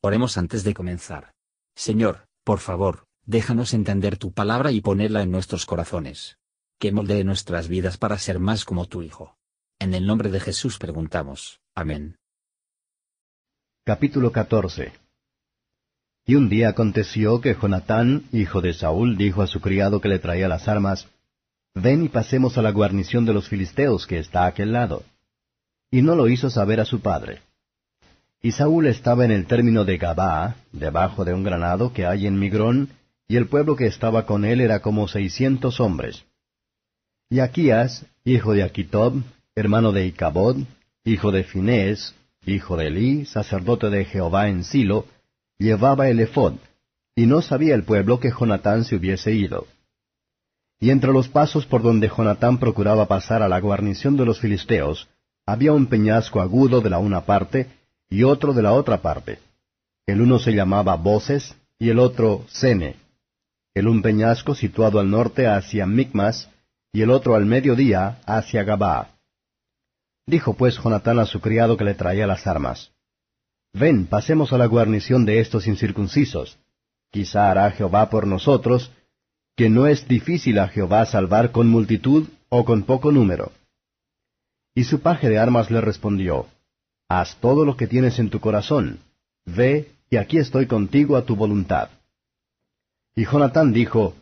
[0.00, 1.32] Oremos antes de comenzar.
[1.74, 6.38] Señor, por favor, déjanos entender tu palabra y ponerla en nuestros corazones.
[6.78, 9.36] Que moldee nuestras vidas para ser más como tu Hijo.
[9.80, 11.60] En el nombre de Jesús preguntamos.
[11.74, 12.16] Amén.
[13.84, 14.92] Capítulo 14
[16.26, 20.20] Y un día aconteció que Jonatán, hijo de Saúl, dijo a su criado que le
[20.20, 21.08] traía las armas,
[21.74, 25.02] Ven y pasemos a la guarnición de los filisteos que está a aquel lado.
[25.90, 27.42] Y no lo hizo saber a su padre.
[28.40, 32.38] Y Saúl estaba en el término de Gabaa, debajo de un granado que hay en
[32.38, 32.90] Migrón,
[33.26, 36.24] y el pueblo que estaba con él era como seiscientos hombres.
[37.28, 39.22] Y Aquías, hijo de Aquitob,
[39.54, 40.56] hermano de Icabod,
[41.04, 42.14] hijo de Finés,
[42.46, 45.06] hijo de Elí, sacerdote de Jehová en Silo,
[45.58, 46.54] llevaba el ephod,
[47.16, 49.66] y no sabía el pueblo que Jonatán se hubiese ido.
[50.80, 55.08] Y entre los pasos por donde Jonatán procuraba pasar a la guarnición de los filisteos,
[55.44, 57.66] había un peñasco agudo de la una parte,
[58.10, 59.38] y otro de la otra parte.
[60.06, 62.96] El uno se llamaba Voces y el otro Sene.
[63.74, 66.48] El un peñasco situado al norte hacia Micmas
[66.92, 69.08] y el otro al mediodía hacia Gabaa.
[70.26, 72.90] Dijo pues Jonatán a su criado que le traía las armas.
[73.72, 76.58] Ven, pasemos a la guarnición de estos incircuncisos.
[77.10, 78.90] Quizá hará Jehová por nosotros,
[79.56, 83.52] que no es difícil a Jehová salvar con multitud o con poco número.
[84.74, 86.46] Y su paje de armas le respondió,
[87.08, 88.98] Haz todo lo que tienes en tu corazón.
[89.46, 91.88] Ve, y aquí estoy contigo a tu voluntad.
[93.16, 94.14] Y Jonatán dijo,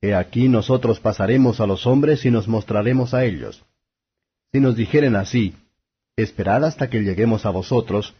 [0.00, 3.64] He aquí nosotros pasaremos a los hombres y nos mostraremos a ellos.
[4.52, 5.54] Si nos dijeren así,
[6.16, 8.14] Esperad hasta que lleguemos a vosotros,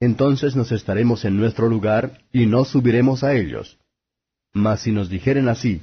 [0.00, 3.78] entonces nos estaremos en nuestro lugar y no subiremos a ellos.
[4.52, 5.82] Mas si nos dijeren así,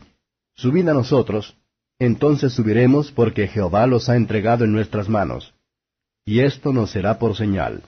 [0.55, 1.57] Subid a nosotros,
[1.99, 5.53] entonces subiremos porque Jehová los ha entregado en nuestras manos
[6.25, 7.83] y esto nos será por señal.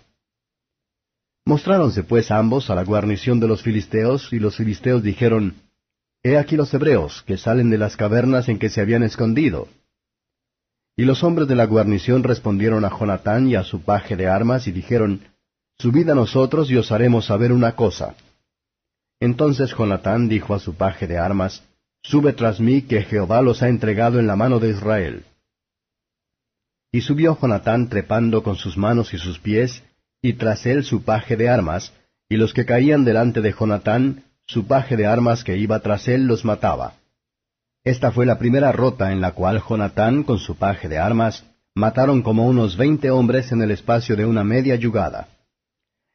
[1.45, 5.55] Mostráronse pues ambos a la guarnición de los filisteos, y los filisteos dijeron,
[6.23, 9.67] He aquí los hebreos, que salen de las cavernas en que se habían escondido.
[10.95, 14.67] Y los hombres de la guarnición respondieron a Jonatán y a su paje de armas,
[14.67, 15.21] y dijeron,
[15.79, 18.15] Subid a nosotros y os haremos saber una cosa.
[19.19, 21.63] Entonces Jonatán dijo a su paje de armas,
[22.03, 25.25] Sube tras mí, que Jehová los ha entregado en la mano de Israel.
[26.93, 29.83] Y subió Jonatán trepando con sus manos y sus pies,
[30.21, 31.91] y tras él su paje de armas,
[32.29, 36.27] y los que caían delante de Jonatán, su paje de armas que iba tras él
[36.27, 36.93] los mataba.
[37.83, 41.43] Esta fue la primera rota en la cual Jonatán, con su paje de armas,
[41.73, 45.29] mataron como unos veinte hombres en el espacio de una media yugada.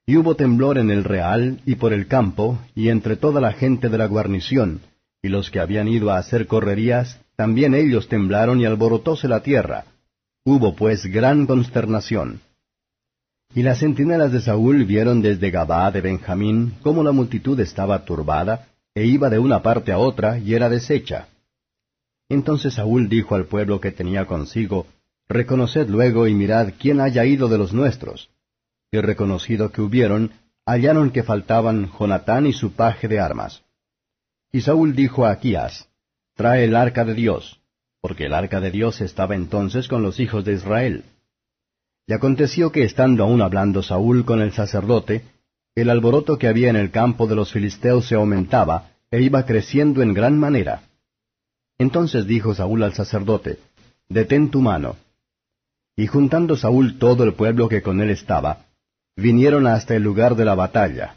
[0.06, 3.88] Y hubo temblor en el real y por el campo, y entre toda la gente
[3.88, 4.80] de la guarnición,
[5.22, 9.84] y los que habían ido a hacer correrías, también ellos temblaron y alborotóse la tierra,
[10.50, 12.40] Hubo pues gran consternación.
[13.54, 18.68] Y las centinelas de Saúl vieron desde Gabá de Benjamín cómo la multitud estaba turbada,
[18.94, 21.28] e iba de una parte a otra, y era deshecha.
[22.30, 24.86] Entonces Saúl dijo al pueblo que tenía consigo,
[25.28, 28.30] Reconoced luego y mirad quién haya ido de los nuestros.
[28.90, 30.32] Y reconocido que hubieron,
[30.64, 33.64] hallaron que faltaban Jonatán y su paje de armas.
[34.50, 35.90] Y Saúl dijo a Aquías,
[36.36, 37.58] Trae el arca de Dios
[38.08, 41.04] porque el arca de Dios estaba entonces con los hijos de Israel.
[42.06, 45.24] Y aconteció que estando aún hablando Saúl con el sacerdote,
[45.74, 50.00] el alboroto que había en el campo de los filisteos se aumentaba, e iba creciendo
[50.00, 50.84] en gran manera.
[51.76, 53.58] Entonces dijo Saúl al sacerdote,
[54.08, 54.96] Detén tu mano.
[55.94, 58.64] Y juntando Saúl todo el pueblo que con él estaba,
[59.16, 61.16] vinieron hasta el lugar de la batalla.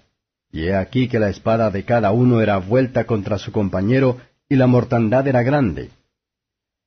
[0.52, 4.18] Y he aquí que la espada de cada uno era vuelta contra su compañero,
[4.50, 5.90] y la mortandad era grande.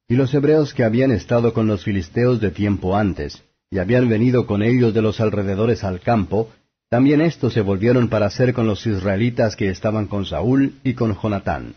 [0.09, 4.47] Y los hebreos que habían estado con los filisteos de tiempo antes, y habían venido
[4.47, 6.51] con ellos de los alrededores al campo,
[6.91, 11.19] también éstos se volvieron para hacer con los israelitas que estaban con Saúl y con
[11.21, 11.75] Jonatán.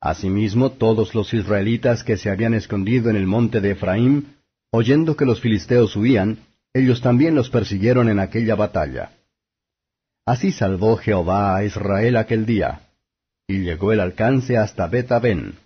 [0.00, 4.36] Asimismo, todos los israelitas que se habían escondido en el monte de Efraín,
[4.70, 6.38] oyendo que los filisteos huían,
[6.72, 9.12] ellos también los persiguieron en aquella batalla.
[10.24, 12.88] Así salvó Jehová a Israel aquel día,
[13.46, 15.56] y llegó el alcance hasta Bet-Aben.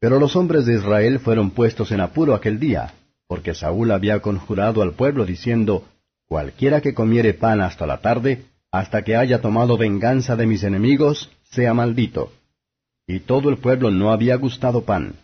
[0.00, 2.94] Pero los hombres de Israel fueron puestos en apuro aquel día,
[3.26, 5.84] porque Saúl había conjurado al pueblo diciendo,
[6.28, 11.30] Cualquiera que comiere pan hasta la tarde, hasta que haya tomado venganza de mis enemigos,
[11.50, 12.32] sea maldito.
[13.06, 15.14] Y todo el pueblo no había gustado pan.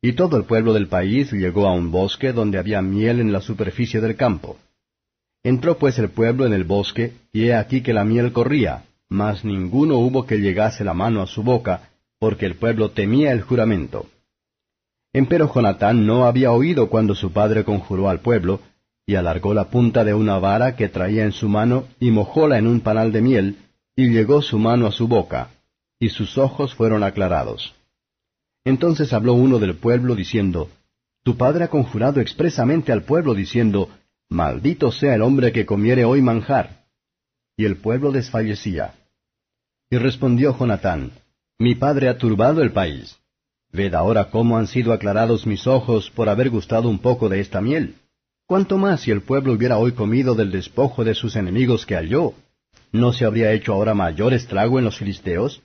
[0.00, 3.40] Y todo el pueblo del país llegó a un bosque donde había miel en la
[3.40, 4.56] superficie del campo.
[5.44, 9.44] Entró pues el pueblo en el bosque, y he aquí que la miel corría, mas
[9.44, 11.90] ninguno hubo que llegase la mano a su boca,
[12.22, 14.06] porque el pueblo temía el juramento.
[15.12, 18.60] Empero Jonatán no había oído cuando su padre conjuró al pueblo,
[19.04, 22.68] y alargó la punta de una vara que traía en su mano, y mojóla en
[22.68, 23.56] un panal de miel,
[23.96, 25.50] y llegó su mano a su boca,
[25.98, 27.74] y sus ojos fueron aclarados.
[28.64, 30.70] Entonces habló uno del pueblo, diciendo,
[31.24, 33.88] Tu padre ha conjurado expresamente al pueblo, diciendo,
[34.28, 36.84] Maldito sea el hombre que comiere hoy manjar.
[37.56, 38.94] Y el pueblo desfallecía.
[39.90, 41.10] Y respondió Jonatán,
[41.62, 43.20] Mi padre ha turbado el país.
[43.70, 47.60] Ved ahora cómo han sido aclarados mis ojos por haber gustado un poco de esta
[47.60, 47.94] miel.
[48.48, 52.34] ¿Cuánto más si el pueblo hubiera hoy comido del despojo de sus enemigos que halló?
[52.90, 55.62] ¿No se habría hecho ahora mayor estrago en los filisteos?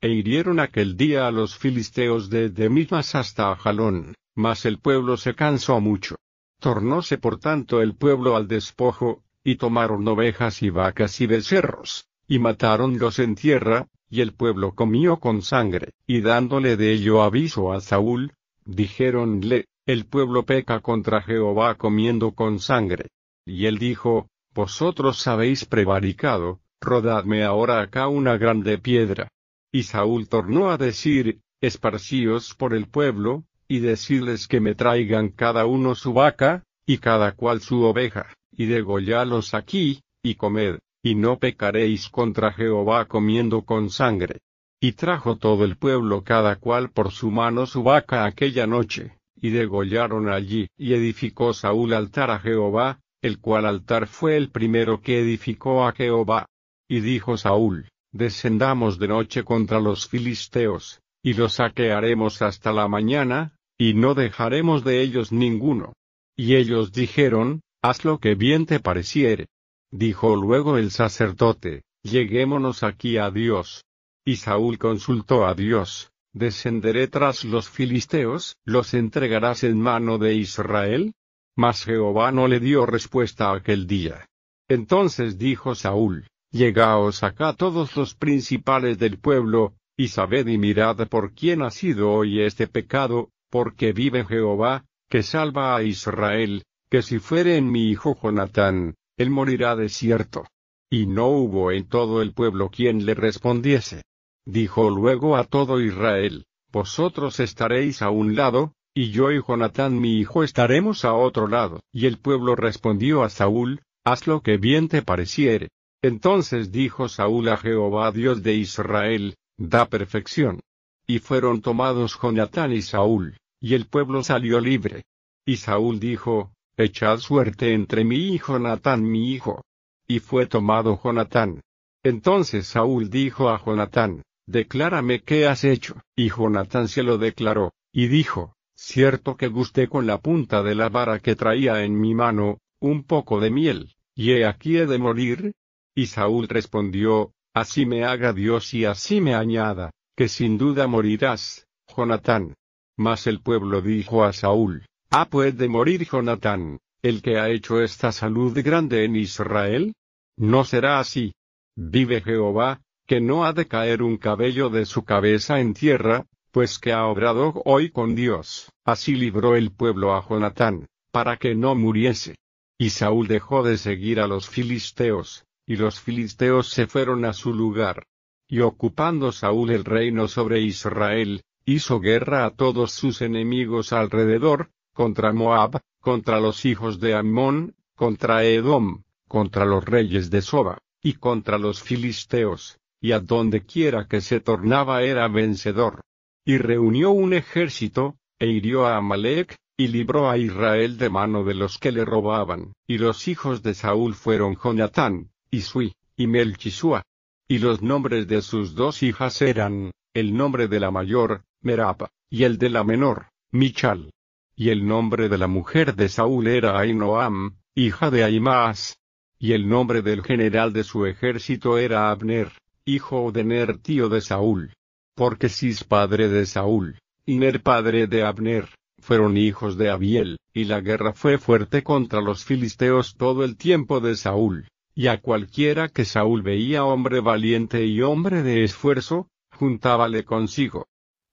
[0.00, 5.34] E hirieron aquel día a los filisteos desde Mismas hasta Jalón, mas el pueblo se
[5.34, 6.14] cansó mucho.
[6.60, 12.38] Tornóse por tanto el pueblo al despojo, y tomaron ovejas y vacas y becerros, y
[12.38, 17.80] matáronlos en tierra, y el pueblo comió con sangre, y dándole de ello aviso a
[17.80, 18.32] Saúl,
[18.64, 23.08] dijéronle, el pueblo peca contra Jehová comiendo con sangre.
[23.46, 29.28] Y él dijo, Vosotros habéis prevaricado, rodadme ahora acá una grande piedra.
[29.72, 35.66] Y Saúl tornó a decir, Esparcíos por el pueblo, y decirles que me traigan cada
[35.66, 41.38] uno su vaca, y cada cual su oveja, y degollalos aquí, y comed, y no
[41.38, 44.40] pecaréis contra Jehová comiendo con sangre.
[44.80, 49.50] Y trajo todo el pueblo cada cual por su mano su vaca aquella noche, y
[49.50, 55.20] degollaron allí, y edificó Saúl altar a Jehová, el cual altar fue el primero que
[55.20, 56.46] edificó a Jehová.
[56.88, 63.56] Y dijo Saúl, Descendamos de noche contra los filisteos, y los saquearemos hasta la mañana,
[63.76, 65.92] y no dejaremos de ellos ninguno.
[66.36, 69.46] Y ellos dijeron, Haz lo que bien te pareciere.
[69.90, 73.84] Dijo luego el sacerdote, Lleguémonos aquí a Dios.
[74.24, 78.56] Y Saúl consultó a Dios, ¿Descenderé tras los filisteos?
[78.64, 81.14] ¿Los entregarás en mano de Israel?
[81.56, 84.26] Mas Jehová no le dio respuesta aquel día.
[84.68, 91.32] Entonces dijo Saúl, Llegaos acá todos los principales del pueblo, y sabed y mirad por
[91.32, 97.18] quién ha sido hoy este pecado, porque vive Jehová, que salva a Israel, que si
[97.18, 100.46] fuere en mi hijo Jonatán, él morirá de cierto.
[100.88, 104.02] Y no hubo en todo el pueblo quien le respondiese.
[104.46, 110.18] Dijo luego a todo Israel, Vosotros estaréis a un lado, y yo y Jonatán mi
[110.18, 111.80] hijo estaremos a otro lado.
[111.92, 115.68] Y el pueblo respondió a Saúl, Haz lo que bien te pareciere.
[116.00, 120.60] Entonces dijo Saúl a Jehová Dios de Israel, Da perfección.
[121.06, 125.04] Y fueron tomados Jonatán y Saúl, y el pueblo salió libre.
[125.44, 129.64] Y Saúl dijo, Echad suerte entre mí y Jonatán mi hijo.
[130.06, 131.60] Y fue tomado Jonatán.
[132.04, 136.00] Entonces Saúl dijo a Jonatán, Declárame qué has hecho.
[136.14, 140.88] Y Jonatán se lo declaró, y dijo, Cierto que gusté con la punta de la
[140.88, 144.98] vara que traía en mi mano, un poco de miel, y he aquí he de
[144.98, 145.52] morir.
[145.96, 151.66] Y Saúl respondió, Así me haga Dios y así me añada, que sin duda morirás,
[151.88, 152.54] Jonatán.
[152.96, 157.80] Mas el pueblo dijo a Saúl, ¿Ha pues de morir Jonatán, el que ha hecho
[157.80, 159.94] esta salud grande en Israel?
[160.36, 161.32] No será así.
[161.74, 166.78] Vive Jehová, que no ha de caer un cabello de su cabeza en tierra, pues
[166.78, 168.70] que ha obrado hoy con Dios.
[168.84, 172.34] Así libró el pueblo a Jonatán, para que no muriese.
[172.76, 177.54] Y Saúl dejó de seguir a los filisteos, y los filisteos se fueron a su
[177.54, 178.06] lugar.
[178.46, 185.32] Y ocupando Saúl el reino sobre Israel, hizo guerra a todos sus enemigos alrededor, contra
[185.32, 191.56] Moab, contra los hijos de Ammón, contra Edom, contra los reyes de Soba, y contra
[191.56, 196.00] los filisteos, y a donde quiera que se tornaba era vencedor.
[196.44, 201.54] Y reunió un ejército, e hirió a Amalek, y libró a Israel de mano de
[201.54, 202.72] los que le robaban.
[202.88, 207.04] Y los hijos de Saúl fueron Jonatán, y Sui, y Melchisua.
[207.46, 212.42] Y los nombres de sus dos hijas eran, el nombre de la mayor, Merab, y
[212.42, 214.10] el de la menor, Michal.
[214.60, 218.98] Y el nombre de la mujer de Saúl era Ainoam, hija de Aimaas.
[219.38, 222.50] Y el nombre del general de su ejército era Abner,
[222.84, 224.72] hijo de Ner tío de Saúl.
[225.14, 228.68] Porque Cis padre de Saúl, y Ner padre de Abner,
[229.00, 234.00] fueron hijos de Abiel, y la guerra fue fuerte contra los filisteos todo el tiempo
[234.00, 240.24] de Saúl, y a cualquiera que Saúl veía hombre valiente y hombre de esfuerzo, juntábale
[240.24, 240.88] consigo.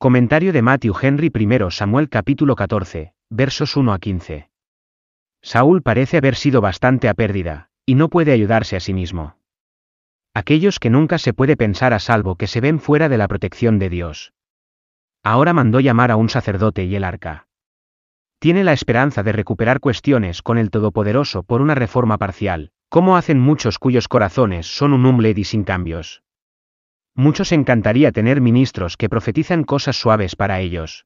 [0.06, 4.52] Comentario de Matthew Henry I Samuel capítulo 14, versos 1 a 15.
[5.42, 9.40] Saúl parece haber sido bastante a pérdida, y no puede ayudarse a sí mismo
[10.36, 13.80] aquellos que nunca se puede pensar a salvo que se ven fuera de la protección
[13.80, 14.34] de Dios.
[15.24, 17.48] Ahora mandó llamar a un sacerdote y el arca.
[18.38, 23.40] tiene la esperanza de recuperar cuestiones con el Todopoderoso por una reforma parcial, como hacen
[23.40, 26.22] muchos cuyos corazones son un humbled y sin cambios.
[27.16, 31.06] Muchos encantaría tener ministros que profetizan cosas suaves para ellos.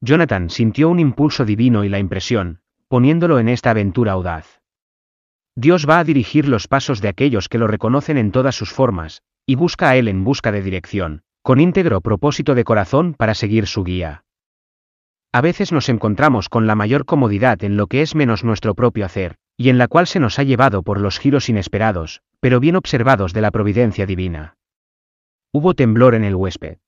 [0.00, 4.60] Jonathan sintió un impulso divino y la impresión, poniéndolo en esta aventura audaz.
[5.56, 9.22] Dios va a dirigir los pasos de aquellos que lo reconocen en todas sus formas,
[9.44, 13.66] y busca a Él en busca de dirección, con íntegro propósito de corazón para seguir
[13.66, 14.22] su guía.
[15.32, 19.04] A veces nos encontramos con la mayor comodidad en lo que es menos nuestro propio
[19.04, 22.76] hacer, y en la cual se nos ha llevado por los giros inesperados, pero bien
[22.76, 24.57] observados de la providencia divina.
[25.60, 26.78] Hubo temblor en el huésped.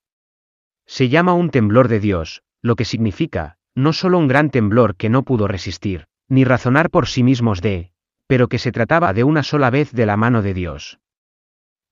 [0.85, 5.09] Se llama un temblor de Dios, lo que significa, no solo un gran temblor que
[5.09, 7.91] no pudo resistir, ni razonar por sí mismos de,
[8.27, 10.99] pero que se trataba de una sola vez de la mano de Dios.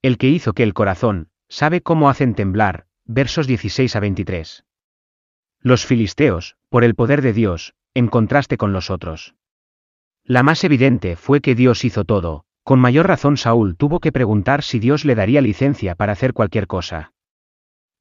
[0.00, 4.64] El que hizo que el corazón, sabe cómo hacen temblar, versos 16 a 23.
[5.60, 9.34] Los filisteos, por el poder de Dios, en contraste con los otros.
[10.24, 14.62] La más evidente fue que Dios hizo todo, con mayor razón Saúl tuvo que preguntar
[14.62, 17.12] si Dios le daría licencia para hacer cualquier cosa.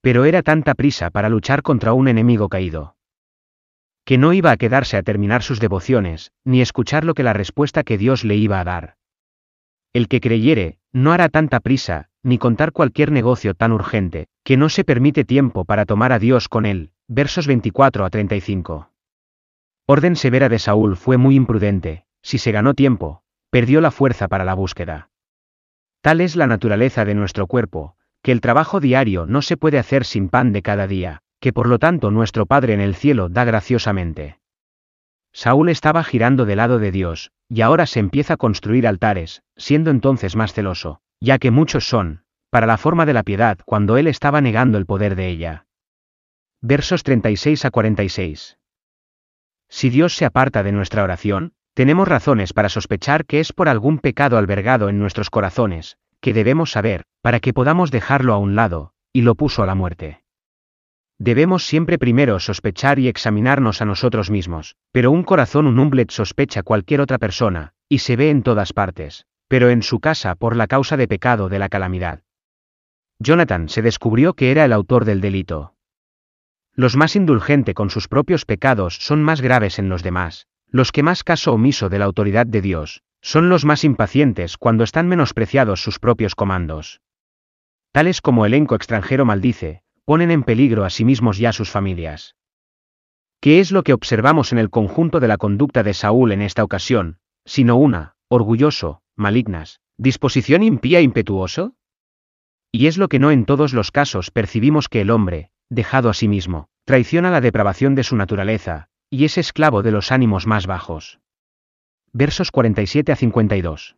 [0.01, 2.95] Pero era tanta prisa para luchar contra un enemigo caído.
[4.05, 7.83] Que no iba a quedarse a terminar sus devociones, ni escuchar lo que la respuesta
[7.83, 8.95] que Dios le iba a dar.
[9.93, 14.69] El que creyere, no hará tanta prisa, ni contar cualquier negocio tan urgente, que no
[14.69, 16.91] se permite tiempo para tomar a Dios con él.
[17.07, 18.91] Versos 24 a 35.
[19.87, 24.45] Orden severa de Saúl fue muy imprudente, si se ganó tiempo, perdió la fuerza para
[24.45, 25.09] la búsqueda.
[26.01, 30.05] Tal es la naturaleza de nuestro cuerpo, que el trabajo diario no se puede hacer
[30.05, 33.43] sin pan de cada día, que por lo tanto nuestro Padre en el cielo da
[33.43, 34.39] graciosamente.
[35.31, 39.91] Saúl estaba girando del lado de Dios, y ahora se empieza a construir altares, siendo
[39.91, 44.07] entonces más celoso, ya que muchos son, para la forma de la piedad cuando él
[44.07, 45.65] estaba negando el poder de ella.
[46.61, 48.57] Versos 36 a 46.
[49.69, 53.99] Si Dios se aparta de nuestra oración, tenemos razones para sospechar que es por algún
[53.99, 58.91] pecado albergado en nuestros corazones, que debemos saber, para que podamos dejarlo a un lado,
[59.13, 60.21] y lo puso a la muerte.
[61.19, 66.63] Debemos siempre primero sospechar y examinarnos a nosotros mismos, pero un corazón un humblet sospecha
[66.63, 70.67] cualquier otra persona, y se ve en todas partes, pero en su casa por la
[70.67, 72.23] causa de pecado de la calamidad.
[73.19, 75.75] Jonathan se descubrió que era el autor del delito.
[76.73, 81.03] Los más indulgente con sus propios pecados son más graves en los demás, los que
[81.03, 85.81] más caso omiso de la autoridad de Dios, son los más impacientes cuando están menospreciados
[85.81, 87.01] sus propios comandos.
[87.91, 92.35] Tales como elenco extranjero maldice, ponen en peligro a sí mismos y a sus familias.
[93.41, 96.63] ¿Qué es lo que observamos en el conjunto de la conducta de Saúl en esta
[96.63, 101.75] ocasión, sino una, orgulloso, malignas, disposición impía e impetuoso?
[102.71, 106.13] Y es lo que no en todos los casos percibimos que el hombre, dejado a
[106.13, 110.67] sí mismo, traiciona la depravación de su naturaleza, y es esclavo de los ánimos más
[110.67, 111.19] bajos.
[112.13, 113.95] Versos 47 a 52.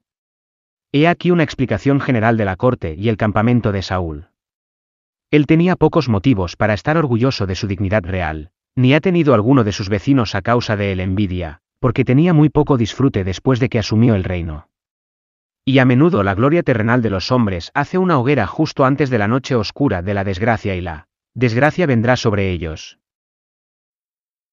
[0.94, 4.28] He aquí una explicación general de la corte y el campamento de Saúl.
[5.30, 9.64] Él tenía pocos motivos para estar orgulloso de su dignidad real, ni ha tenido alguno
[9.64, 13.70] de sus vecinos a causa de él envidia, porque tenía muy poco disfrute después de
[13.70, 14.70] que asumió el reino.
[15.66, 19.18] Y a menudo la gloria terrenal de los hombres hace una hoguera justo antes de
[19.18, 23.01] la noche oscura de la desgracia y la desgracia vendrá sobre ellos.